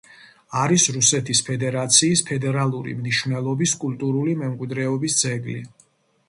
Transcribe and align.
არის 0.59 0.85
რუსეთის 0.93 1.41
ფედერაციის 1.49 2.23
ფედერალური 2.29 2.95
მნიშვნელობის 3.03 3.75
კულტურული 3.85 4.35
მემკვიდრეობის 4.41 5.21
ძეგლი. 5.23 5.61